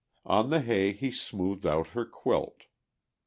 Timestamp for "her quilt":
1.89-2.63